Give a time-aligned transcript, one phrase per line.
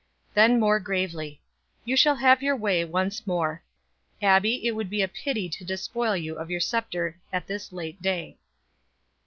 [0.33, 1.41] Then more gravely:
[1.85, 3.61] "You shall have your way once more.
[4.19, 8.01] Abbie, it would be a pity to despoil you of your scepter at this late
[8.01, 8.39] day."